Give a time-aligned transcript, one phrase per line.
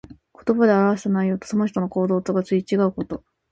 [0.33, 3.23] 言葉で表した内容と、その人の行動とが食い違うこと。